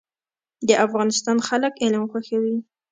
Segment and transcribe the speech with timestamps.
[0.67, 2.57] د افغانستان خلک علم خوښوي